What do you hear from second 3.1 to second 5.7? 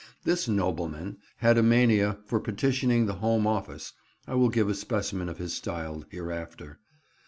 Home Office (I will give a specimen of his